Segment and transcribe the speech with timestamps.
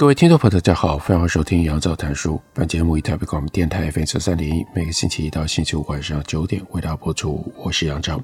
[0.00, 2.40] 各位听众朋友，大家好，欢迎收听杨照谈书。
[2.54, 7.52] 本节目以台北广播电台 FM 三点一，每个星期一到星期五晚上九点为大家播出。
[7.58, 8.18] 我是杨照。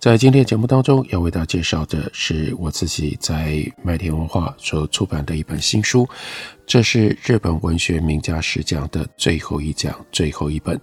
[0.00, 6.04] 在今天的节目当中，要为大家介绍的是我自己在麦田文化所出版的一本新书，
[6.66, 10.76] 这是日本文学名家十讲的最后一讲，最后一本。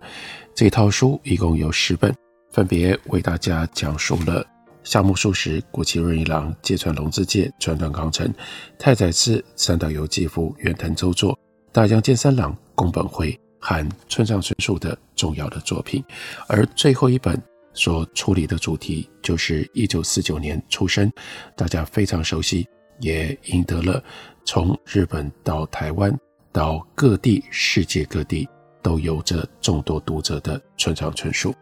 [0.55, 2.16] 这套书一共有十本，
[2.53, 4.47] 分别为大家讲述了。
[4.83, 8.33] 夏目漱石、谷崎润一郎、芥川龙之介、川端康成、
[8.79, 11.38] 太宰治、三岛由纪夫、远藤周作、
[11.71, 16.03] 大江健三郎、宫本辉和村上春树的重要的作品，
[16.47, 17.41] 而最后一本
[17.73, 21.11] 所处理的主题就是一九四九年出生，
[21.55, 22.67] 大家非常熟悉，
[22.99, 24.03] 也赢得了
[24.45, 26.11] 从日本到台湾
[26.51, 28.49] 到各地、世界各地
[28.81, 31.53] 都有着众多读者的村上春树。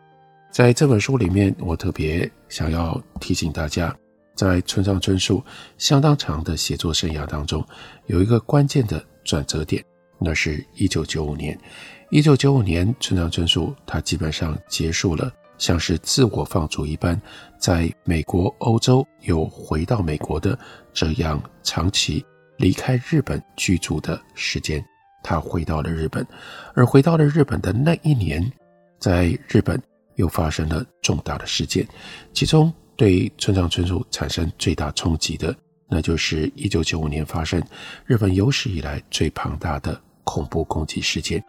[0.51, 3.95] 在这本书里面，我特别想要提醒大家，
[4.35, 5.43] 在村上春树
[5.77, 7.63] 相当长的写作生涯当中，
[8.07, 9.83] 有一个关键的转折点，
[10.17, 11.57] 那是一九九五年。
[12.09, 17.19] 一九九五年，村上春树他基本上结束了像是自我放逐一般，
[17.59, 20.57] 在美国、欧洲又回到美国的
[20.91, 22.25] 这样长期
[22.57, 24.83] 离开日本居住的时间。
[25.21, 26.25] 他回到了日本，
[26.73, 28.51] 而回到了日本的那一年，
[28.97, 29.79] 在日本。
[30.19, 31.87] 又发生了重大的事件，
[32.33, 35.55] 其中对村上春树产生最大冲击的，
[35.87, 37.63] 那就是一九九五年发生
[38.05, 41.41] 日本有史以来最庞大的恐怖攻击事件。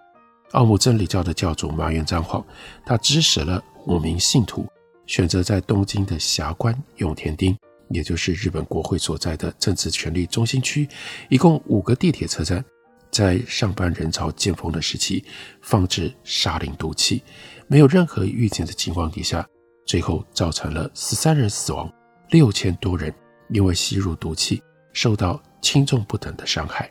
[0.52, 2.44] 奥姆真理教的教主麻原彰晃，
[2.86, 4.64] 他指使了五名信徒，
[5.04, 7.56] 选择在东京的霞关永田町，
[7.88, 10.88] 也就是日本国会所在的政治权力中心区，
[11.28, 12.64] 一共五个地铁车站，
[13.10, 15.24] 在上班人潮尖峰的时期，
[15.60, 17.22] 放置沙林毒气。
[17.70, 19.46] 没有任何预警的情况底下，
[19.86, 21.88] 最后造成了十三人死亡，
[22.30, 23.14] 六千多人
[23.50, 24.60] 因为吸入毒气
[24.92, 26.90] 受到轻重不等的伤害。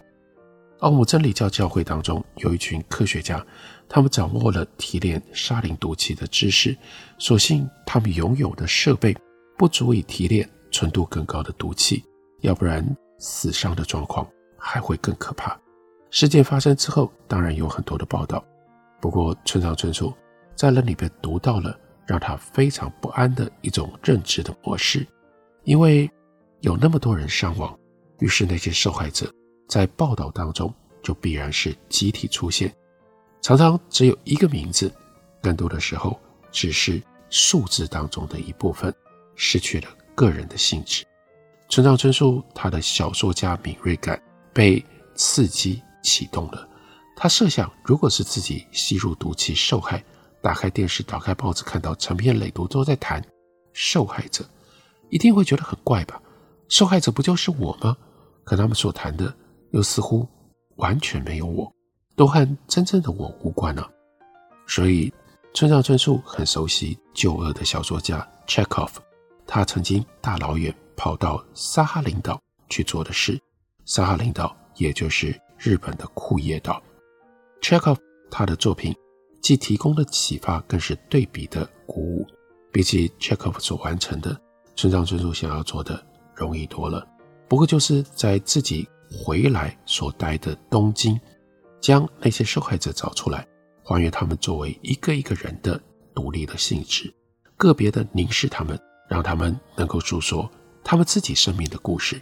[0.80, 3.46] 奥姆真理教教会当中有一群科学家，
[3.90, 6.74] 他们掌握了提炼沙林毒气的知识，
[7.18, 9.14] 所幸他们拥有的设备
[9.58, 12.02] 不足以提炼纯度更高的毒气，
[12.40, 12.82] 要不然
[13.18, 14.26] 死伤的状况
[14.58, 15.60] 还会更可怕。
[16.10, 18.42] 事件发生之后，当然有很多的报道，
[19.02, 20.14] 不过村上春树。
[20.60, 25.08] 在那里边读到了让他非常不安的一种认知的模式，
[25.64, 26.12] 因为
[26.60, 27.80] 有那么多人伤亡，
[28.20, 29.34] 于是那些受害者
[29.70, 32.76] 在报道当中就必然是集体出现，
[33.42, 34.94] 常常只有一个名字，
[35.42, 36.20] 更多的时候
[36.52, 38.94] 只是数字当中的一部分，
[39.38, 41.06] 失去了个人的性质。
[41.70, 44.22] 村上春树他的小说家敏锐感
[44.52, 44.84] 被
[45.16, 46.68] 刺激启动了，
[47.16, 50.04] 他设想如果是自己吸入毒气受害。
[50.42, 53.24] 打开电视，打开报纸，看到成篇累牍都在谈
[53.74, 54.44] 受害者，
[55.10, 56.22] 一定会觉得很怪吧？
[56.68, 57.96] 受害者不就是我吗？
[58.44, 59.34] 可他们所谈的
[59.72, 60.28] 又似乎
[60.78, 61.72] 完全没有我，
[62.16, 63.88] 都和真正的我无关啊。
[64.68, 65.14] 所以，
[65.54, 68.92] 村上春树很熟悉旧恶的小说家 Chekhov，，
[69.46, 72.40] 他曾经大老远跑到萨哈林岛
[72.70, 73.40] 去做的事。
[73.86, 76.82] 萨哈林岛也就是日本的库页岛。
[77.62, 77.98] Chekhov
[78.32, 78.96] 他的作品。
[79.42, 82.28] 既提供了启发，更是对比的鼓舞。
[82.72, 84.40] 比起契诃夫所完成的，
[84.76, 86.06] 村上春树想要做的
[86.36, 87.06] 容易多了。
[87.48, 91.20] 不过就是在自己回来所待的东京，
[91.82, 93.48] 将那些受害者找出来，
[93.84, 95.82] 还原他们作为一个一个人的
[96.14, 97.12] 独立的性质，
[97.58, 98.80] 个别的凝视他们，
[99.10, 100.48] 让他们能够诉说
[100.84, 102.22] 他们自己生命的故事。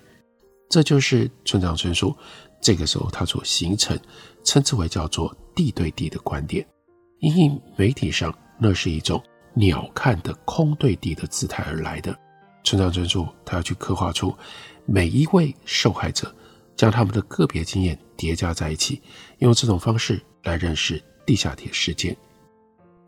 [0.70, 2.16] 这就是村上春树
[2.62, 4.00] 这个时候他所形成，
[4.46, 6.66] 称之为叫做地对地的观点。
[7.20, 9.22] 因应媒体上那是一种
[9.54, 12.18] 鸟瞰的空对地的姿态而来的，
[12.64, 14.36] 村上春树他要去刻画出
[14.86, 16.34] 每一位受害者，
[16.76, 19.02] 将他们的个别经验叠加在一起，
[19.40, 22.16] 用这种方式来认识地下铁事件。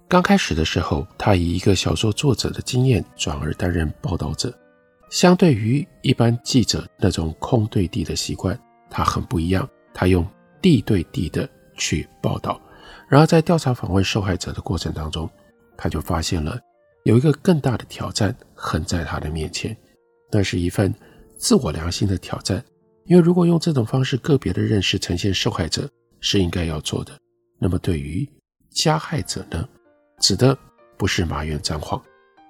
[0.08, 4.52] 刚开始的时候，他以一个小说作者的经验转而担任报道者，
[5.12, 8.60] 相对于一般记者那种空对地的习惯，
[8.90, 10.28] 他很不一样，他用
[10.60, 12.60] 地对地的去报道。
[13.10, 15.28] 然而在调查访问受害者的过程当中，
[15.76, 16.60] 他就发现了
[17.04, 19.76] 有一个更大的挑战横在他的面前，
[20.32, 20.94] 那是一份
[21.36, 22.64] 自我良心的挑战。
[23.06, 25.90] 因为如果用这种方式个别的认识呈现受害者
[26.20, 27.18] 是应该要做的，
[27.58, 28.30] 那么对于
[28.70, 29.68] 加害者呢，
[30.20, 30.56] 指的
[30.96, 32.00] 不是马原彰晃，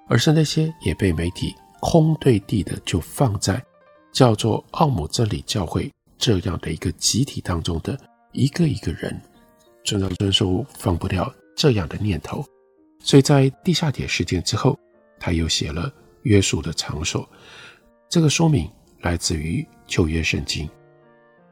[0.08, 3.64] 而是那些也被媒体空对地的就放在
[4.12, 7.98] 叫做奥姆真理教会这样的一个集体当中的
[8.32, 9.18] 一个一个人。
[9.84, 12.44] 村上春树放不掉这样的念头，
[13.00, 14.78] 所以在地下铁事件之后，
[15.18, 15.88] 他又写了
[16.22, 17.22] 《约束的场所》。
[18.08, 20.68] 这个说明来自于旧约圣经，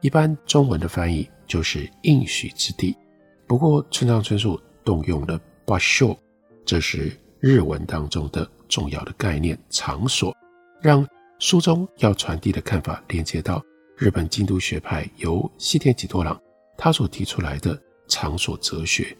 [0.01, 2.95] 一般中文的翻译就是应许之地。
[3.47, 6.19] 不过村上春树动用了场所，
[6.65, 10.35] 这是日文当中的重要的概念，场所，
[10.81, 11.07] 让
[11.39, 13.63] 书中要传递的看法连接到
[13.97, 16.39] 日本京都学派由西田几多郎
[16.77, 19.15] 他所提出来的场所哲学。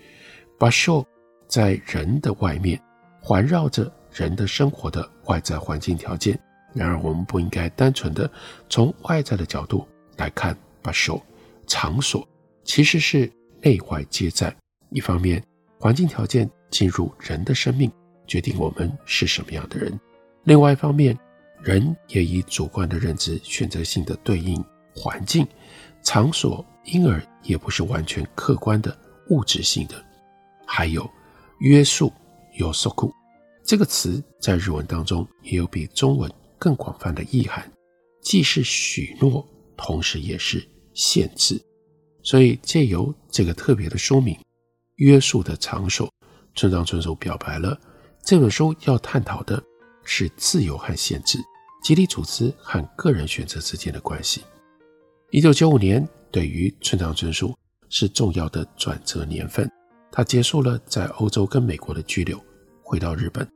[0.57, 1.05] 把 “show”
[1.47, 2.77] 在人的外面，
[3.21, 6.37] 环绕着人的生活的外在环境条件。
[6.73, 8.29] 然而，我们不应该单纯的
[8.69, 9.87] 从外在的角度
[10.17, 11.21] 来看把 show，
[11.65, 12.27] 场所
[12.63, 13.31] 其实是
[13.61, 14.53] 内外皆在。
[14.91, 15.41] 一方面，
[15.79, 17.91] 环境条件进入人的生命，
[18.27, 19.91] 决定我们是什么样的人；
[20.43, 21.17] 另外一方面，
[21.63, 24.63] 人也以主观的认知选择性的对应
[24.95, 25.47] 环境，
[26.03, 28.97] 场所因而也不是完全客观的
[29.29, 30.03] 物质性的。
[30.65, 31.09] 还有
[31.59, 32.11] 约束，
[32.57, 33.11] 有束缚
[33.63, 37.71] 这个词在日文当中也有比中文更广泛的意涵，
[38.21, 39.47] 既是许诺，
[39.77, 41.61] 同时也是限制。
[42.21, 44.37] 所以借由这个特别的说明，
[44.95, 46.11] 约束的场所，
[46.55, 47.79] 村上春树表白了
[48.23, 49.61] 这本书要探讨的
[50.03, 51.39] 是自由和限制，
[51.83, 54.43] 集体组织和个人选择之间的关系。
[55.31, 57.57] 一九九五年对于村上春树
[57.89, 59.69] 是重要的转折年份，
[60.11, 62.39] 他结束了在欧洲跟美国的居留，
[62.83, 63.47] 回到日本，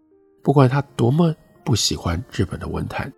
[0.41, 1.35] 不管他多么。
[1.65, 3.09] 不喜欢日本的文坛，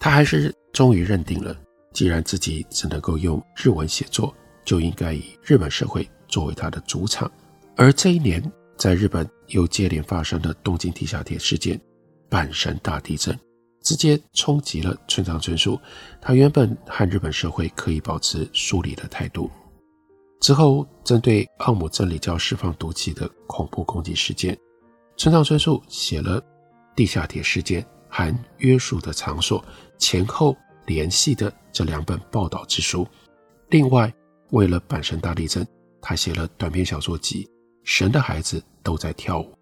[0.00, 1.54] 他还是终于认定了，
[1.92, 4.34] 既然自己只能够用日文写作，
[4.64, 7.30] 就应该以日本社会作为他的主场。
[7.76, 8.42] 而这一年，
[8.78, 11.78] 在日本又接连发生的东京地下铁事件、
[12.30, 13.38] 阪神大地震，
[13.82, 15.78] 直接冲击了村上春树。
[16.20, 19.50] 他原本和日本社会可以保持疏离的态度。
[20.40, 24.58] 之后，针对奥姆真理教释放毒气的恐怖攻击事件，
[25.16, 26.42] 村上春树写了。
[26.94, 29.64] 地下铁事件和约束的场所
[29.96, 33.08] 前后联系的这两本报道之书。
[33.70, 34.12] 另外，
[34.50, 35.66] 为了阪神大地震，
[36.02, 37.44] 他写了短篇小说集
[37.82, 39.44] 《神的孩子都在跳舞》。《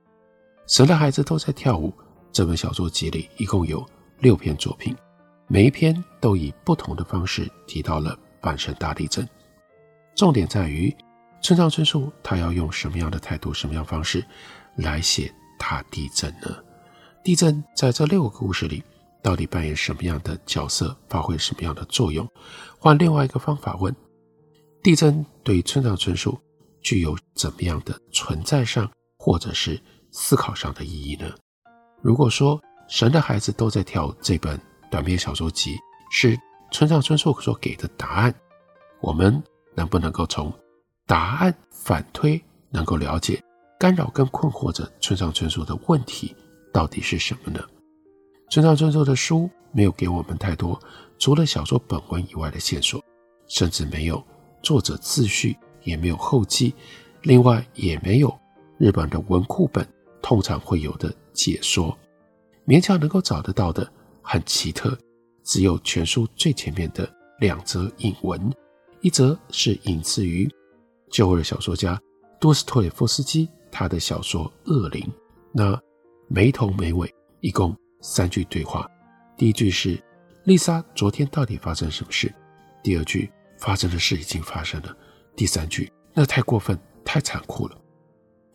[0.67, 1.91] 神的孩子都在跳舞》
[2.33, 3.87] 这本小说集里一共有
[4.21, 4.95] 六篇作品，
[5.47, 9.27] 每一篇都以不同的方式提到了阪神大地震。
[10.15, 10.95] 重点在于
[11.41, 14.23] 村上春树他要用什么样的态度、什么样方式
[14.77, 16.55] 来写大地震呢？
[17.25, 18.85] 地震在这六个故事里
[19.23, 22.29] 到底扮演什么样的角色，发挥什么样的作用？
[22.79, 23.95] 换另外一个方法问：
[24.83, 26.39] 地震对村上春树
[26.83, 29.81] 具有怎么样的存在上或者是
[30.13, 31.33] 思考上的意义呢？
[32.03, 32.59] 如果说
[32.91, 34.61] 《神的孩子都在跳》这本
[34.91, 35.79] 短篇小说集
[36.11, 36.37] 是
[36.73, 38.35] 村上春树所给的答案，
[39.01, 39.41] 我们
[39.77, 40.53] 能不能够从
[41.07, 43.41] 答案反推，能够了解
[43.79, 46.35] 干扰跟困惑着村上春树的问题？
[46.73, 47.61] 到底是什么呢？
[48.51, 50.77] 村上春树的书没有给我们太多
[51.17, 53.01] 除了小说本文以外的线索，
[53.47, 54.21] 甚至没有
[54.65, 56.75] 作者自序，也没有后记，
[57.23, 58.37] 另外也没有
[58.79, 59.87] 日本的文库本
[60.21, 61.97] 通常会有的解说，
[62.67, 63.91] 勉强能够找得到的
[64.23, 64.97] 很奇特，
[65.45, 68.53] 只有全书最前面的两则引文，
[69.01, 70.49] 一则是引自于
[71.11, 72.01] 旧日小说家
[72.41, 75.03] 多斯托耶夫斯基他的小说《恶灵》，
[75.53, 75.81] 那。
[76.33, 78.89] 没头没尾，一共三句对话。
[79.37, 80.01] 第一句是
[80.47, 82.33] ：“丽莎，昨天到底发生什么事？”
[82.85, 84.97] 第二句：“发生的事已经发生了。”
[85.35, 87.77] 第三句：“那太过分，太残酷了。”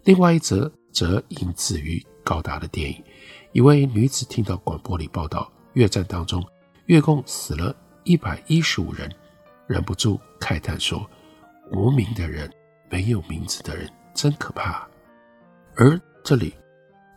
[0.05, 3.03] 另外一则则引自于高达的电影。
[3.55, 6.45] 一位女子听到广播里报道，越战当中，
[6.87, 9.09] 越共死了一百一十五人，
[9.65, 11.09] 忍不住慨叹说
[11.71, 12.51] ：“无名的人，
[12.89, 14.85] 没有名字的人，真可怕。”
[15.77, 16.53] 而这里。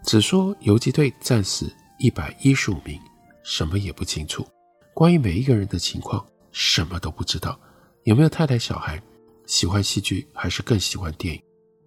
[0.04, 2.96] 只说游击队战死一百一十五名，
[3.42, 4.46] 什么也不清楚。
[4.94, 7.58] 关于每一个人的情况，什么都不知道。
[8.04, 9.02] 有没有太太、小孩？
[9.46, 11.42] 喜欢戏剧还是更喜欢电影？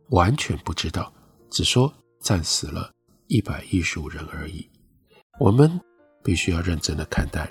[0.09, 1.11] 完全不知道。
[1.49, 2.91] 只说战死了
[3.31, 4.67] 一百一十五人而已。
[5.39, 5.79] 我们
[6.21, 7.49] 必须要认真的看待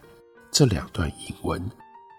[0.52, 1.70] 这两段引文，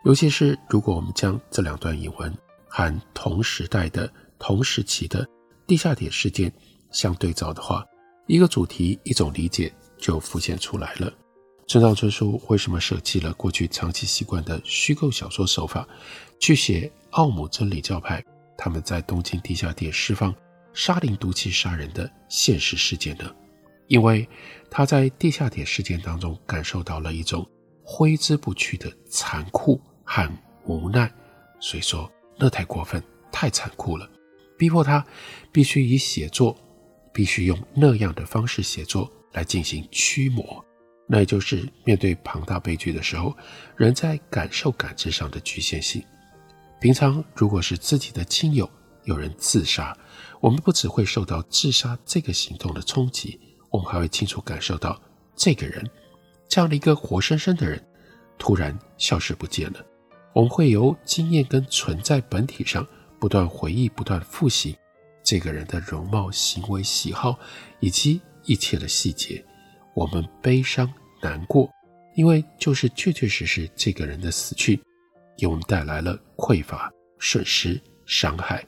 [0.04, 2.36] 尤其是如果我们将这两段引文
[2.68, 5.30] 和同时代的、同时期的
[5.68, 6.52] 地下铁事件
[6.90, 7.86] 相对照的话。
[8.26, 11.14] 一个主题，一种理解就浮现出来了。
[11.68, 15.88] 村上春树为什么舍弃了过去长期习惯的虚构小说手法，
[16.40, 18.24] 去写奥姆真理教派
[18.58, 20.34] 他们在东京地下铁释放
[20.74, 23.32] 沙林毒气杀人的现实事件呢？
[23.92, 24.26] 因为
[24.70, 27.46] 他在地下铁事件当中感受到了一种
[27.84, 30.32] 挥之不去的残酷和
[30.64, 31.12] 无奈，
[31.60, 34.10] 所以说那太过分，太残酷了，
[34.58, 35.06] 逼迫他
[35.52, 36.58] 必须以写作，
[37.12, 40.66] 必须用那样的方式写作来进行驱魔。
[41.06, 43.36] 那也就是面对庞大悲剧的时候，
[43.76, 46.02] 人在感受感知上的局限性。
[46.80, 48.70] 平常如果是自己的亲友
[49.04, 49.94] 有人自杀，
[50.40, 53.38] 我们不只会受到自杀这个行动的冲击，
[53.72, 55.02] 我们还会清楚感受到
[55.36, 55.84] 这个人
[56.48, 57.84] 这样的一个活生生的人
[58.38, 59.84] 突然消失不见了。
[60.34, 62.86] 我们会由经验跟存在本体上
[63.20, 64.78] 不断回忆、不断复习
[65.24, 67.40] 这个人的容貌、行为、喜好
[67.80, 69.44] 以及一切的细节。
[69.96, 70.88] 我们悲伤。
[71.24, 71.70] 难过，
[72.16, 74.82] 因为就是确确实实这个人的死去，
[75.38, 78.66] 给我们带来了匮乏、损失、伤害，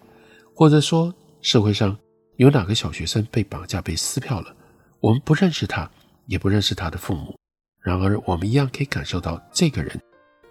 [0.56, 1.98] 或者说社会上
[2.36, 4.56] 有哪个小学生被绑架、被撕票了，
[5.04, 5.92] 我们不认识他，
[6.28, 7.38] 也不认识他的父母，
[7.82, 10.02] 然而我们一样可以感受到这个人、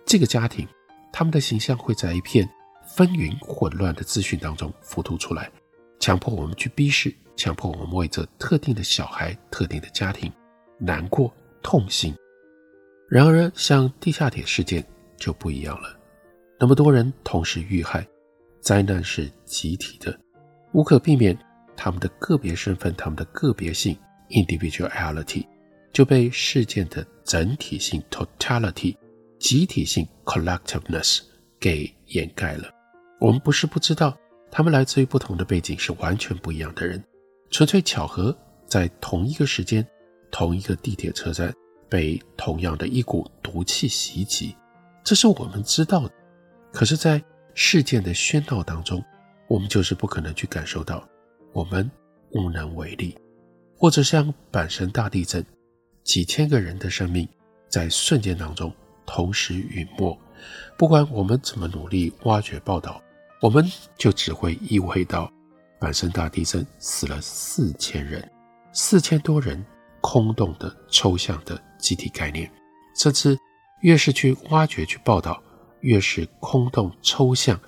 [0.05, 0.69] 这个家庭，
[1.11, 2.47] 他们的形象会在一片
[2.87, 5.51] 纷纭混乱的资讯当中浮凸出来，
[5.99, 10.31] 强迫我们去逼视，强迫我们为这特定的小孩、特定的家庭
[10.79, 11.33] 难过。
[11.63, 12.13] 痛心。
[13.09, 14.85] 然而，像地下铁事件
[15.17, 15.97] 就不一样了。
[16.59, 18.05] 那么多人同时遇害，
[18.61, 20.19] 灾难是集体的，
[20.73, 21.39] 无可避免。
[21.77, 23.97] 他们的个别身份，他们的个别性
[24.33, 25.47] （individuality）
[25.93, 28.97] 就被事件的整体性 （totality）、
[29.39, 31.21] 集体性 （collectiveness）
[31.61, 32.69] 给掩盖了。
[33.21, 34.17] 我们不是不知道，
[34.51, 37.03] 他们来自于不同的背景，是完全不一样的人，
[37.51, 38.37] 纯粹巧合，
[38.67, 39.87] 在同一个时间。
[40.35, 41.53] 同一个地铁车站
[41.91, 44.57] 被同样的一股毒气袭击，
[45.05, 46.15] 这是我们知道的。
[46.73, 47.23] 可是，在
[47.53, 49.05] 事件的喧闹当中，
[49.47, 51.07] 我们就是不可能去感受到，
[51.53, 51.89] 我们
[52.31, 53.15] 无能为力。
[53.83, 55.45] 或者像阪神大地震，
[56.05, 57.29] 几千个人的生命
[57.69, 58.73] 在瞬间当中
[59.05, 60.17] 同时陨没，
[60.79, 63.03] 不管我们怎么努力挖掘报道，
[63.41, 65.29] 我们就只会意会到
[65.81, 68.31] 阪神大地震死了四千人，
[68.73, 69.61] 四千多人。
[70.01, 72.51] 空洞的、抽象的集体概念，
[72.97, 73.39] 甚至
[73.83, 75.41] 越是去挖掘、去报道，
[75.81, 77.61] 越是空洞抽象。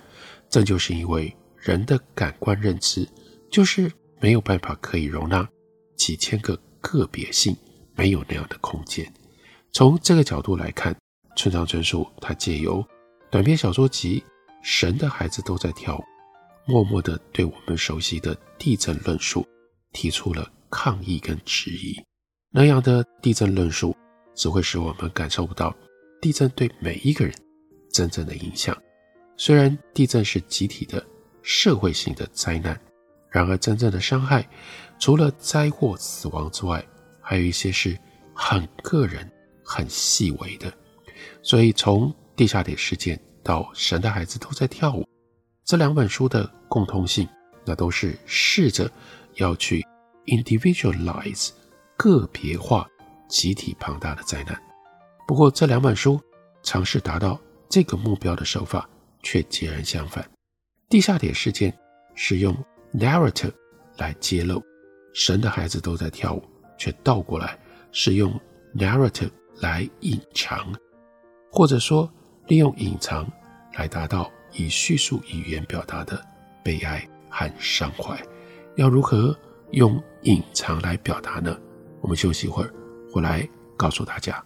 [0.50, 3.08] 这就是因为人的感官认知
[3.52, 5.48] 就是没有办法可以容纳
[5.96, 7.56] 几千个个别性，
[7.94, 9.10] 没有那样的空间。
[9.72, 10.94] 从这个角度来看，
[11.36, 12.84] 村上春树他借由
[13.30, 14.20] 短篇小说集
[14.62, 16.00] 《神的孩子都在跳舞》，
[16.66, 19.46] 默默地对我们熟悉的地震论述
[19.92, 22.00] 提出了抗议跟质疑。
[22.50, 23.96] 那样的地震论述
[24.34, 25.74] 只会使我们感受不到
[26.22, 27.34] 地震对每一个人
[27.92, 28.76] 真正的影响。
[29.36, 31.04] 虽然地震是集体的
[31.42, 32.80] 社会性的灾难，
[33.28, 34.48] 然而真正的伤害
[34.98, 36.84] 除了灾祸死亡之外，
[37.20, 37.98] 还有一些是
[38.34, 39.30] 很个人、
[39.64, 40.72] 很细微的。
[41.42, 45.02] 所以从地下铁事件到《神的孩子都在跳舞》
[45.64, 47.28] 这两本书的共通性，
[47.64, 48.90] 那都是试着
[49.34, 49.84] 要去
[50.26, 51.50] individualize。
[51.96, 52.88] 个别化、
[53.28, 54.60] 集体庞大的灾难。
[55.28, 56.20] 不过，这两本书
[56.62, 58.88] 尝试达到这个目标的手法
[59.22, 60.28] 却截然相反。
[60.88, 61.72] 地下铁事件
[62.16, 62.52] 是用
[62.92, 63.52] narrative
[63.96, 64.60] 来揭露，
[65.14, 66.42] 神的孩子都在跳舞，
[66.76, 67.56] 却倒过来
[67.92, 68.38] 是用
[68.76, 69.30] narrative
[69.60, 70.74] 来隐藏，
[71.50, 72.10] 或者说
[72.48, 73.26] 利用隐藏
[73.74, 76.20] 来达到以叙述语言表达的
[76.64, 78.20] 悲哀和伤怀。
[78.74, 79.34] 要如何
[79.70, 81.56] 用隐藏来表达呢？
[82.00, 82.74] 我们休息一会儿，
[83.12, 84.44] 回来告诉大家。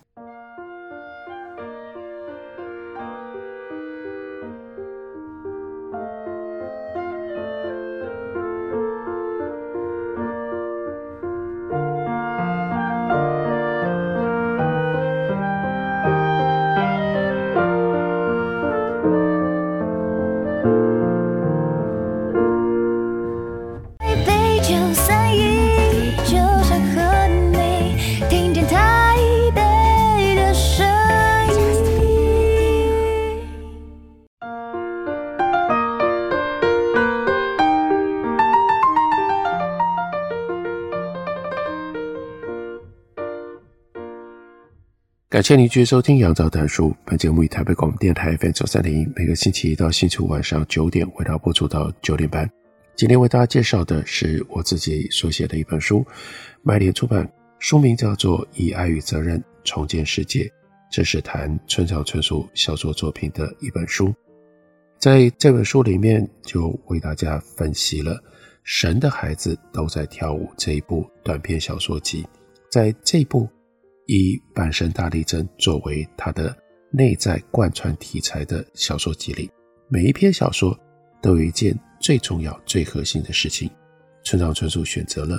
[45.39, 46.89] 感谢您继续收听《杨照谈书》。
[47.05, 52.51] 本节目以台北广播电台 FM 三点一，每个星期一到星期五晚上九点为大家播出到九点半。
[52.97, 56.05] 今天为大家介绍的是我自己所写的一本书，
[56.61, 60.51] 麦田出版，书名叫做《以爱与责任重建世界。
[60.91, 64.13] 这是谈村上春树小说作品的一本书。
[64.99, 68.17] 在这本书里面，就为大家分析了
[68.65, 72.27] 《神的孩子都在跳舞》这一部短篇小说集。
[72.69, 73.49] 在这一部
[74.09, 76.57] 以阪神大地震作为他的
[76.91, 79.51] 内在贯穿题材的小说集里，
[79.89, 80.75] 每一篇小说
[81.21, 83.71] 都有一件最重要、最核心的事情。
[84.25, 85.39] 村上春树选择了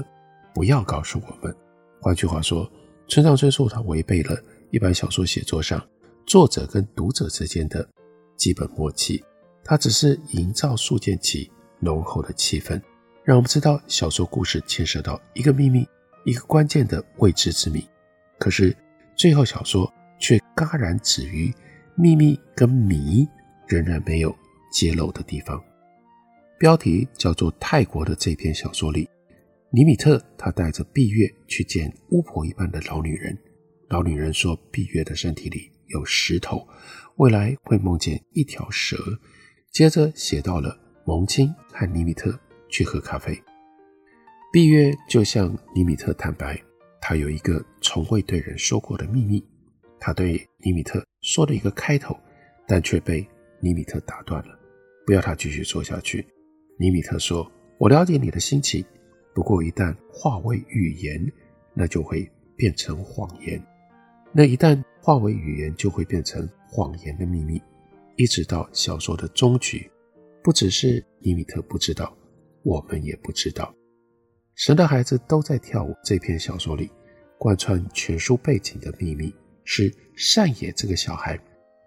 [0.54, 1.56] 不要告诉我们。
[2.00, 2.72] 换句话说，
[3.08, 5.84] 村上春树他违背了一般小说写作上
[6.28, 7.88] 作者跟读者之间的
[8.38, 9.24] 基本默契，
[9.64, 12.80] 他只是营造、筑建起浓厚的气氛，
[13.24, 15.88] 让我们知道小说故事牵涉到一个秘密，
[16.24, 17.84] 一个关键的未知之谜。
[18.40, 18.76] 可是
[19.16, 21.54] 最后小说却戛然止于
[21.96, 23.28] 秘密跟谜
[23.68, 24.36] 仍然没有
[24.72, 25.62] 揭露的地方。
[26.58, 29.10] 标题叫做《泰国》的这篇小说里，
[29.72, 33.38] 尼米特他带着碧月去见巫婆一般的老女人。
[33.90, 36.68] 老女人说，碧月的身体里有石头，
[37.18, 38.98] 未来会梦见一条蛇。
[39.72, 42.38] 接着写到了蒙青和尼米特
[42.70, 43.42] 去喝咖啡。
[44.52, 46.60] 碧月就向尼米特坦白，
[47.10, 49.44] 他有一个从未对人说过的秘密。
[50.00, 52.16] 他对尼米特说了一个开头，
[52.68, 53.28] 但却被
[53.60, 54.56] 尼米特打断了，
[55.08, 56.24] 不要他继续说下去。
[56.78, 58.86] 尼米特说：“我了解你的心情，
[59.34, 61.20] 不过一旦化为语言，
[61.74, 63.60] 那就会变成谎言。
[64.32, 67.60] 那一旦化为语言，就会变成谎言的秘密。
[68.18, 69.90] 一直到小说的终局，
[70.44, 72.16] 不只是尼米特不知道，
[72.62, 73.74] 我们也不知道。
[74.54, 75.96] 神的孩子都在跳舞。
[76.04, 76.92] 这篇小说里，
[77.40, 81.40] 贯穿全书背景的秘密是善野这个小孩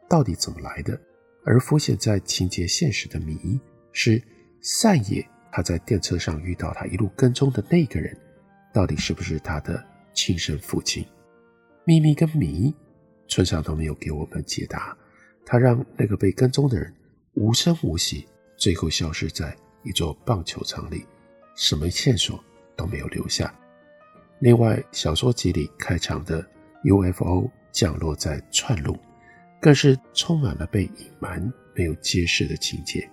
[0.09, 1.01] 到底怎么来的，
[1.45, 3.61] 而浮现在情节现实的谜
[3.93, 4.21] 是。”
[4.65, 8.17] 善野，他在电车上遇到他一路跟踪的那个人，
[8.73, 9.85] 到底是不是他的
[10.15, 11.05] 亲生父亲？
[11.85, 12.73] 秘密跟谜，
[13.27, 14.97] 村上都没有给我们解答。
[15.45, 16.95] 他让那个被跟踪的人
[17.35, 18.25] 无声无息，
[18.57, 21.05] 最后消失在一座棒球场里，
[21.57, 22.39] 什么线索
[22.77, 23.53] 都没有留下。
[24.43, 26.45] 另外，小说集里开场的
[26.83, 28.99] UFO 降落在串路，
[29.61, 31.41] 更是充满了被隐瞒、
[31.77, 33.09] 没有揭示的情节。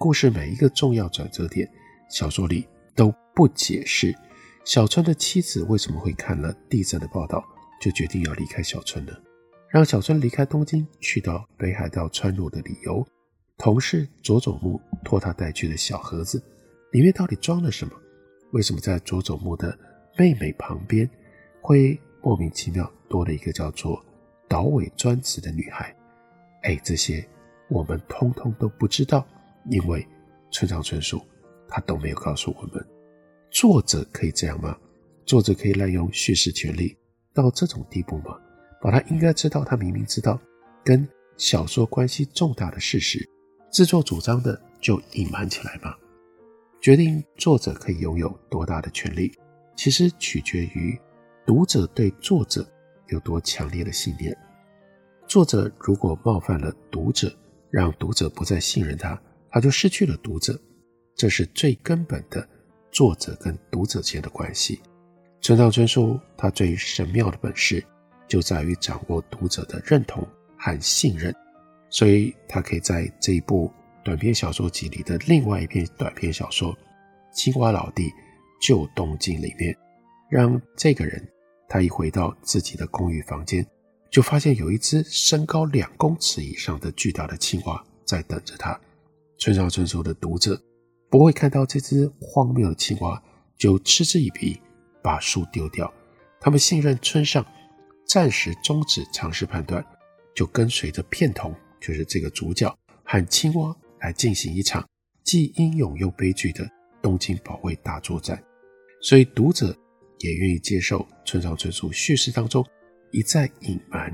[0.00, 1.70] 故事每一个重要转折点，
[2.10, 4.12] 小说里都不解释。
[4.64, 7.44] 小川的妻子为什么会看了地震的报道
[7.80, 9.12] 就决定要离开小川呢？
[9.68, 13.06] 让小川离开东京去到北海道川路的理由，
[13.58, 16.42] 同事佐佐木托他带去的小盒子
[16.90, 17.94] 里面到底装了什么？
[18.50, 19.78] 为什么在佐佐木的
[20.16, 21.08] 妹妹旁边
[21.60, 24.04] 会莫名其妙多了一个叫做
[24.48, 25.94] 岛尾专职的女孩？
[26.62, 27.26] 哎，这些
[27.68, 29.26] 我们通通都不知道。
[29.70, 30.06] 因为
[30.50, 31.18] 村上春树
[31.66, 32.86] 他都没有告诉我们，
[33.50, 34.76] 作者可以这样吗？
[35.24, 36.94] 作者可以滥用叙事权利
[37.32, 38.38] 到这种地步吗？
[38.82, 40.38] 把他应该知道，他明明知道
[40.84, 43.26] 跟小说关系重大的事实，
[43.72, 45.96] 自作主张的就隐瞒起来吗？
[46.78, 49.32] 决定作者可以拥有多大的权利，
[49.76, 50.98] 其实取决于
[51.46, 52.66] 读者对作者
[53.08, 54.36] 有多强烈的信念。
[55.26, 57.34] 作者如果冒犯了读者，
[57.70, 59.20] 让读者不再信任他。
[59.50, 60.60] 他就失去了读者，
[61.14, 62.46] 这是最根本的
[62.90, 64.80] 作者跟读者间的关系。
[65.40, 67.84] 村上春树他最神妙的本事
[68.26, 70.26] 就在于掌握读者的认同
[70.58, 71.32] 和信任，
[71.88, 73.70] 所以他可以在这一部
[74.02, 76.72] 短篇小说集里的另外一篇短篇小说
[77.32, 78.10] 《青蛙老弟
[78.66, 79.76] 旧东京》里面，
[80.30, 81.22] 让这个人
[81.68, 83.66] 他一回到自己的公寓房间，
[84.10, 88.80] 就发现有一只身高两公尺以上的巨大的青蛙在等着他。
[89.36, 90.58] 村上春树的读者
[91.10, 93.22] 不会看到这只荒谬的青蛙
[93.58, 94.58] 就嗤之以鼻，
[95.02, 95.92] 把书丢掉。
[96.40, 97.44] 他们信任村上，
[98.06, 99.84] 暂时终止尝试判断，
[100.34, 102.74] 就跟随着片桐，就是这个主角
[103.04, 104.88] 和青蛙来进行一场
[105.22, 106.66] 既英勇又悲剧的
[107.02, 108.42] 东京保卫大作战。
[109.04, 109.76] 所以读者
[110.20, 112.64] 也愿意接受村上春树叙事当中
[113.10, 114.10] 一再隐瞒，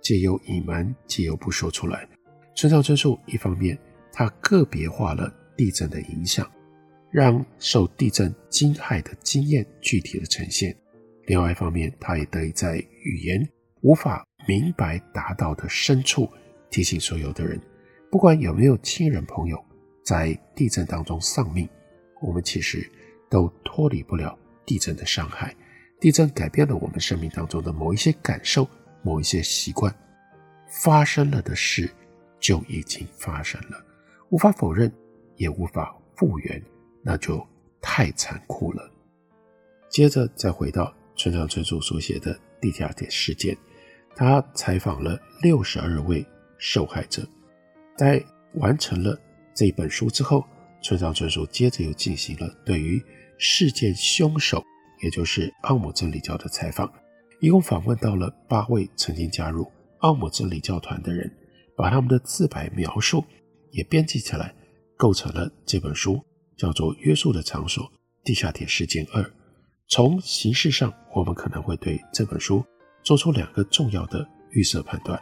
[0.00, 2.08] 借由隐瞒，借由不说出来。
[2.54, 3.76] 村上春树一方面。
[4.10, 6.50] 他个别化了地震的影响，
[7.12, 10.76] 让受地震惊骇的经验具体的呈现。
[11.26, 13.48] 另外一方面，他也得以在语言
[13.82, 16.28] 无法明白达到的深处，
[16.68, 17.60] 提醒所有的人，
[18.10, 19.64] 不管有没有亲人朋友
[20.04, 21.68] 在地震当中丧命，
[22.20, 22.90] 我们其实
[23.28, 25.54] 都脱离不了地震的伤害。
[26.00, 28.68] 地震改变了我们生命当中的某一些感受，
[29.02, 29.94] 某一些习惯。
[30.68, 31.90] 发生了的事
[32.38, 33.84] 就已经发生了。
[34.28, 34.92] 无法否认，
[35.36, 36.62] 也无法复原，
[37.02, 37.44] 那就
[37.80, 38.92] 太残酷了。
[39.88, 43.56] 接着再回到村上春树所写的地下铁事件，
[44.14, 46.24] 他采访了六十二位
[46.58, 47.26] 受害者。
[47.96, 48.22] 在
[48.54, 49.18] 完成了
[49.54, 50.44] 这本书之后，
[50.82, 53.02] 村上春树接着又进行了对于
[53.38, 54.62] 事件凶手，
[55.02, 56.92] 也就是奥姆真理教的采访，
[57.40, 59.70] 一共访问到了八位曾经加入
[60.00, 61.32] 奥姆真理教团的人，
[61.76, 63.24] 把他们的自白描述
[63.70, 64.54] 也编辑起来，
[64.96, 66.20] 构成了这本书，
[66.56, 67.90] 叫做《约束的场所：
[68.24, 69.22] 地下铁事件二》。
[69.88, 72.64] 从形式上，我们可能会对这本书
[73.02, 75.18] 做出两个重要的预设判断：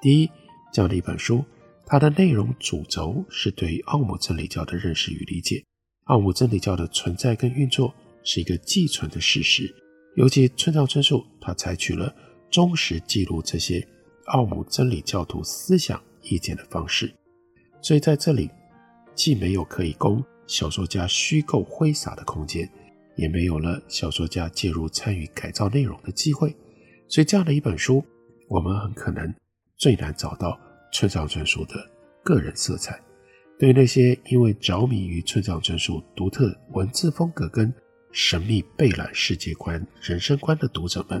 [0.00, 0.30] 第一，
[0.72, 1.44] 这样的一本书，
[1.84, 5.62] 它的内容主轴是对奥姆真理教的认识与理解，
[6.08, 9.74] 奥姆真理教的存在跟运作是一个既存的事实。
[10.16, 12.14] 尤其村上春树，他采取了
[12.50, 13.86] 忠实记录这些
[14.26, 17.10] 奥姆真理教徒思想意见的方式，
[17.80, 18.50] 所以在这里。
[19.14, 22.70] 既没有可以供小说家虚构挥洒的空间，
[23.16, 26.54] 也没有了小说家介入参与改造内容的机会，
[27.08, 28.00] 所以这样的一本书，
[28.48, 29.34] 我们很可能
[29.76, 30.56] 最难找到
[30.92, 31.74] 村上春树的
[32.22, 33.07] 个人色彩。
[33.58, 37.74] 对那些因为着迷于村上春树独特文字风格跟
[38.12, 41.20] 神秘贝览世界观、人生观的读者们，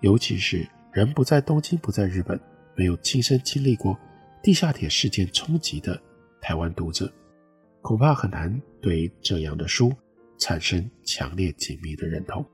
[0.00, 2.40] 尤其是人不在东京、不在日本，
[2.76, 3.98] 没有亲身经历过
[4.42, 6.00] 地下铁事件冲击的。
[6.40, 7.12] 台湾读者
[7.82, 9.92] 恐怕很难对这样的书
[10.38, 12.46] 产生强烈紧密的认同。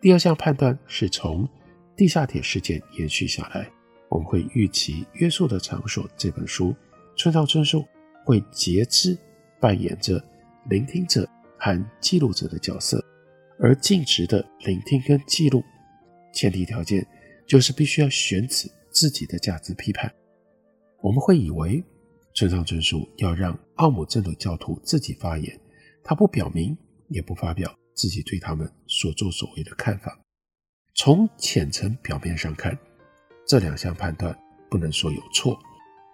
[0.00, 1.48] 第二项判断是从
[1.96, 3.68] 地下铁事件延续下来，
[4.08, 6.72] 我们会预期《约束的场所》这本书，
[7.16, 7.84] 村上春树
[8.30, 9.18] 会截肢
[9.58, 10.24] 扮演着
[10.68, 13.04] 聆听者和记录者的角色，
[13.58, 15.64] 而尽职的聆听跟记录，
[16.32, 17.04] 前提条件
[17.44, 20.08] 就是必须要选择自己的价值批判。
[21.00, 21.82] 我们会以为。
[22.32, 25.60] 村上春树要让奥姆真理教徒自己发言，
[26.04, 30.16] 他不表明，也不发表自己对他们所作所为的看法。
[30.94, 32.78] 从浅层表面上看，
[33.44, 34.34] 这两项判断
[34.70, 35.58] 不能说有错。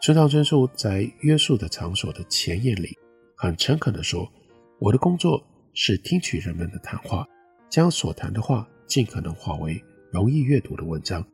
[0.03, 2.97] 村上春树在《约束的场所》的前言里，
[3.35, 4.31] 很诚恳地说
[4.79, 7.27] ：“我的工作是听取人们的谈话，
[7.69, 9.83] 将所谈的话尽可能化为
[10.13, 11.27] 容易阅读的文章，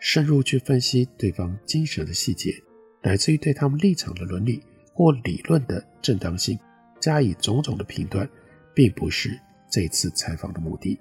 [0.00, 2.52] 深入去分析对方精神的细节。”
[3.02, 6.58] 乃至于对他们立场的伦理或理论的正当性
[7.00, 8.28] 加以种种的评断，
[8.74, 9.38] 并不是
[9.70, 10.98] 这次采访的目的。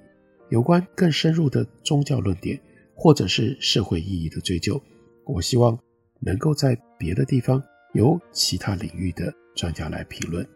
[0.49, 2.57] 有关更深入的宗教论点
[2.95, 4.81] 或者是社会意义的追究，
[5.25, 5.77] 我希望
[6.19, 7.62] 能够在别的地方
[7.93, 10.47] 由其他领域的专家来评论，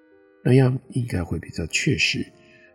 [0.44, 2.26] 那样应该会比较确实。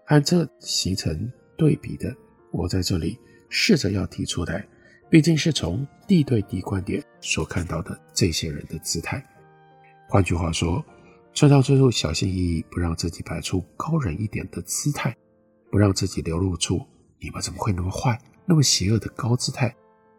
[0.06, 2.14] 按这形成对比的，
[2.50, 4.66] 我在这里试着要提出来。
[5.10, 9.24] 毕竟是从地对地观点所看到的这些人的姿态。
[10.06, 10.84] 换句话说，
[11.32, 15.16] 村上春树小心翼翼不让自己摆出高人一点的姿态，
[15.70, 16.84] 不让自己流露出
[17.20, 19.74] “你们怎么会那么坏、那么邪恶”的高姿态，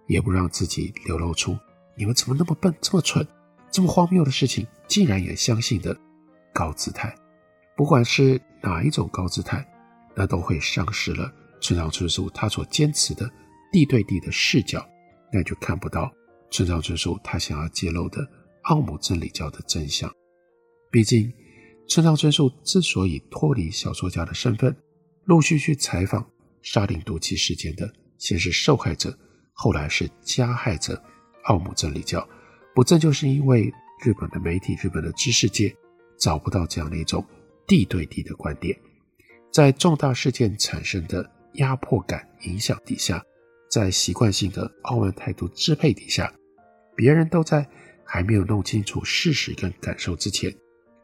[0.08, 1.55] 也不让自己流露出
[1.99, 3.27] “你们怎么那么笨、这么蠢、
[3.69, 5.95] 这么荒谬的事情竟然也相信”的
[6.53, 7.13] 高姿态。
[7.75, 9.63] 不管是哪一种高姿态，
[10.15, 11.31] 那都会丧失了
[11.62, 13.29] 村上春树他所坚持的。
[13.71, 14.83] 地对地的视角，
[15.31, 16.12] 那就看不到
[16.49, 18.27] 村上春树他想要揭露的
[18.63, 20.12] 奥姆真理教的真相。
[20.89, 21.31] 毕竟，
[21.88, 24.75] 村上春树之所以脱离小说家的身份，
[25.25, 26.27] 陆续去采访
[26.63, 29.15] 沙林毒气事件的，先是受害者，
[29.53, 30.99] 后来是加害者
[31.43, 32.28] 奥姆真理教，
[32.73, 33.73] 不正就是因为
[34.04, 35.75] 日本的媒体、日本的知识界
[36.17, 37.25] 找不到这样的一种
[37.67, 38.78] 地对地的观点，
[39.52, 43.23] 在重大事件产生的压迫感影响底下。
[43.69, 46.34] 在习惯性的傲慢态度支配底下，
[46.95, 47.63] 别人都在
[48.04, 50.52] 还没有弄清楚事实跟感受之前，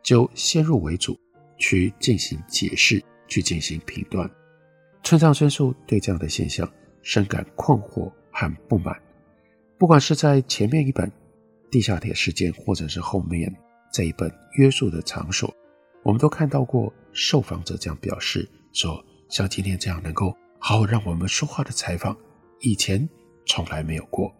[0.02, 1.16] 就先入为主
[1.60, 4.28] 去进行解释，去进行评断。
[5.04, 6.68] 村上春树对这样的现象
[7.04, 9.00] 深感困惑和不满。
[9.78, 11.06] 不管是在前面一本
[11.70, 13.54] 《地下铁事件》，或者是后面
[13.92, 15.50] 这一本《约束的场所》，
[16.04, 22.16] 我们都看到过受访者这样表示说：“像今天这样能够好好让我们说话的采访。”
[22.62, 23.08] 以前
[23.46, 24.34] 从来没有过，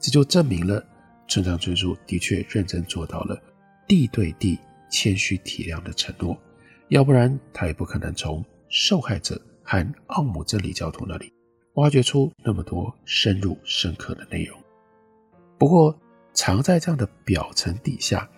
[0.00, 0.84] 这就证明了
[1.28, 3.40] 村上春树的确认真做到了
[3.86, 4.58] 地对地
[4.90, 6.36] 谦虚体谅的承诺，
[6.88, 11.32] 要不然他也不可能从受害者和奥姆真理教徒那里
[11.78, 14.56] 挖掘出那么多深入深刻的内容。
[15.58, 15.98] 不过，
[16.32, 18.28] 藏在这样的表层底下，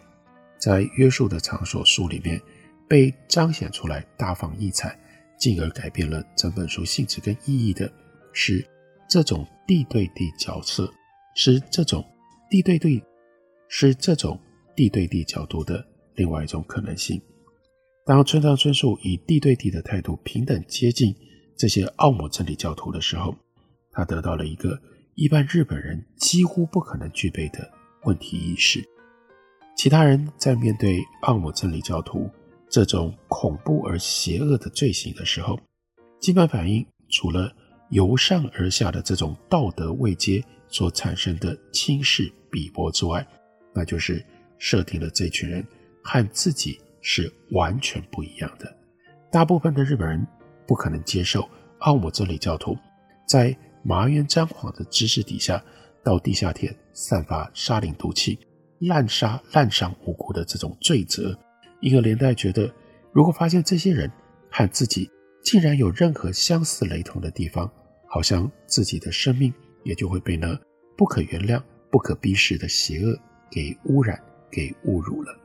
[0.59, 2.41] 在约束的场所书里面
[2.89, 4.99] 被彰显出来大放异彩，
[5.39, 7.93] 进而改变了整本书性质跟意义的
[8.33, 8.67] 是。
[9.13, 10.89] 这种地对地角色
[11.35, 12.07] 是这种
[12.49, 13.03] 地对地
[13.67, 14.39] 是这种
[14.77, 17.21] 地对地角度的另外一种可能性。
[18.05, 21.13] 当村上春树以地对地的态度平等接近
[21.61, 23.37] 这些奥姆真理教徒的时候，
[23.93, 24.81] 他得到了一个
[25.15, 27.71] 一般日本人几乎不可能具备的
[28.05, 28.83] 问题意识。
[29.77, 32.31] 其他人在面对奥姆真理教徒
[32.71, 35.61] 这种恐怖而邪恶的罪行的时候，
[36.19, 37.55] 基本反应除了
[37.91, 43.27] 由上而下的这种道德位阶所产生的轻视鄙薄之外，
[43.75, 44.25] 那就是
[44.57, 45.63] 设定了这群人
[46.03, 48.75] 和自己是完全不一样的。
[49.31, 50.27] 大部分的日本人
[50.71, 51.49] 不可能接受
[51.81, 52.79] 奥姆真理教徒
[53.27, 55.61] 在麻原彰晃的指使底下
[56.05, 58.39] 到地下铁散发沙林毒气。
[58.79, 61.37] 滥杀滥伤无辜的这种罪责，
[61.81, 62.73] 因而连带觉得，
[63.13, 64.09] 如果发现这些人
[64.49, 65.11] 和自己
[65.43, 67.69] 竟然有任何相似雷同的地方，
[68.07, 69.53] 好像自己的生命
[69.83, 70.59] 也就会被那
[70.97, 73.19] 不可原谅、不可逼视的邪恶
[73.51, 74.19] 给污染、
[74.51, 75.37] 给侮辱了。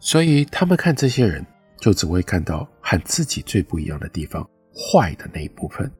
[0.00, 1.44] 所以他们看这些人，
[1.78, 5.90] 就只会看到和自己最不一样的地方，坏的那一部分。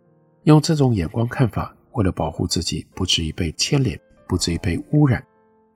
[0.44, 5.24] 用这种眼光看法，为了保护自己不至于被牵连，不至于被污染。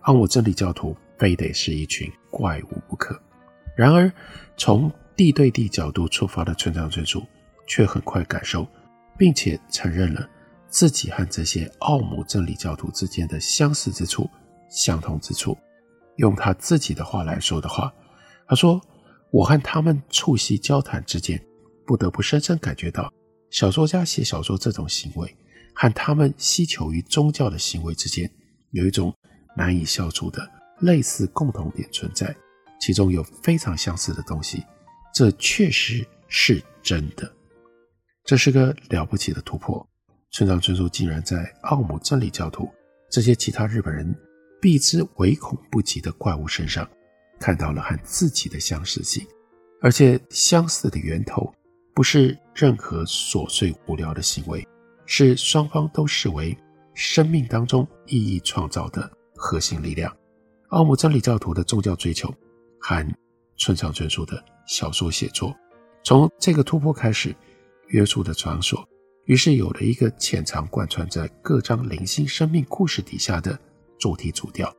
[0.00, 3.20] 奥姆真理教徒非得是一群怪物不可。
[3.76, 4.10] 然而，
[4.56, 7.22] 从地对地角度出发的村上春树，
[7.66, 8.66] 却很快感受，
[9.16, 10.28] 并且承认了
[10.68, 14.28] 自己和这些奥姆真理教徒之间的相似之处、
[14.68, 15.56] 相同之处。
[16.16, 17.92] 用他自己的话来说的话，
[18.46, 18.80] 他说
[19.30, 21.42] ：“我和他们促膝交谈之间，
[21.86, 23.12] 不得不深深感觉到，
[23.50, 25.36] 小说家写小说这种行为，
[25.74, 28.30] 和他们希求于宗教的行为之间，
[28.70, 29.14] 有一种。”
[29.56, 30.48] 难以消除的
[30.82, 32.32] 类似共同点存在，
[32.80, 34.62] 其中有非常相似的东西，
[35.12, 37.28] 这确实是真的。
[38.24, 39.84] 这是个了不起的突破。
[40.30, 42.70] 村上春树竟然在奥姆真理教徒
[43.10, 44.14] 这些其他日本人
[44.60, 46.88] 避之唯恐不及的怪物身上，
[47.38, 49.26] 看到了和自己的相似性，
[49.80, 51.52] 而且相似的源头
[51.94, 54.66] 不是任何琐碎无聊的行为，
[55.06, 56.56] 是双方都视为
[56.94, 59.10] 生命当中意义创造的。
[59.40, 60.12] 核心力量，
[60.70, 62.28] 奥姆真理教徒的宗教追求
[62.80, 63.06] 和
[63.56, 65.54] 村上春树的小说写作，
[66.02, 67.32] 从这个突破开始，
[67.90, 68.84] 约束的场所，
[69.26, 73.56] 于是有了一个潜藏贯穿在各章零星生命故事底下的
[73.96, 74.74] 主题主调。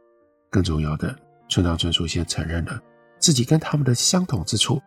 [0.49, 1.17] 更重要的，
[1.49, 2.81] 村上春树先承认了
[3.19, 4.81] 自己跟他们的相同之处，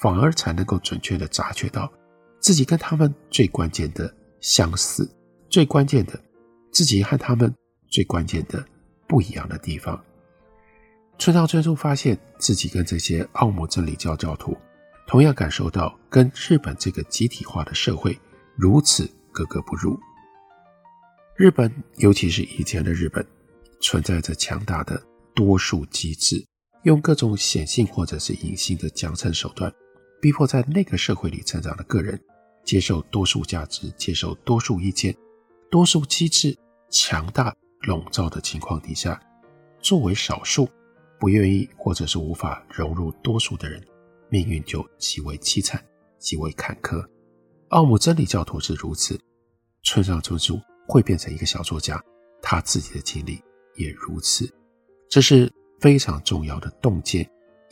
[0.00, 1.92] 反而才能够准确的察觉到
[2.40, 5.06] 自己跟他们最关键的相似，
[5.50, 6.18] 最关键的
[6.72, 7.54] 自己和他们
[7.88, 8.64] 最关键的。
[9.06, 10.02] 不一样的地方，
[11.18, 14.56] 村上春树发现自己跟这些奥姆真理教教徒
[15.06, 18.18] 同样感受到跟日本这个集体化的社会
[18.56, 20.00] 如此格格不入。
[21.36, 23.24] 日本，尤其是以前的日本，
[23.78, 25.00] 存在着强大的
[25.34, 26.44] 多数机制，
[26.84, 29.72] 用各种显性或者是隐性的奖惩手段，
[30.20, 32.20] 逼迫在那个社会里成长的个人
[32.64, 35.14] 接受多数价值，接受多数意见，
[35.70, 36.56] 多数机制
[36.90, 37.54] 强大。
[37.86, 39.20] 笼罩的情况底下，
[39.78, 40.66] 作为少数
[41.20, 43.78] 不愿意或者是无法融入多数的人，
[44.30, 45.84] 命运就极为凄惨，
[46.18, 47.06] 极为坎坷。
[47.68, 49.20] 奥姆真理教徒是如此，
[49.82, 52.02] 村上春树会变成一个小说家，
[52.40, 53.38] 他自己的经历
[53.76, 54.50] 也如此。
[55.14, 55.48] 这是
[55.78, 57.22] 非常重要的洞见，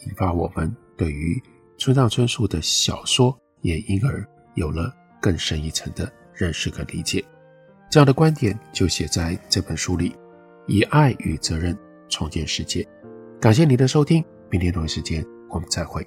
[0.06, 1.42] 引发我们对于
[1.76, 4.24] 村上春树的小说也因而
[4.54, 7.24] 有了更深一层的认识和理解。
[7.90, 10.14] 这样的观点就写在这本书里，
[10.68, 11.76] 以爱与责任
[12.08, 12.86] 重建世界。
[13.40, 16.06] 感谢您的收听，明天同一时间我们再会。